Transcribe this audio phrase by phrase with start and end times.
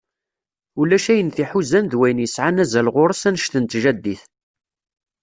[0.79, 4.23] Ulac ayen t-iḥuzan d wayen yesεan azal γuṛ-s annect n tjaddit.